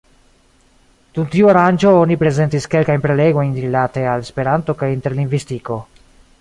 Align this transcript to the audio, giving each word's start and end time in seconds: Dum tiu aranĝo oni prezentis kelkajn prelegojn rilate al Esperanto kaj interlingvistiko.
Dum 1.17 1.27
tiu 1.35 1.49
aranĝo 1.51 1.91
oni 1.99 2.17
prezentis 2.23 2.67
kelkajn 2.73 3.05
prelegojn 3.05 3.53
rilate 3.61 4.09
al 4.15 4.27
Esperanto 4.29 4.79
kaj 4.83 4.93
interlingvistiko. 4.99 5.83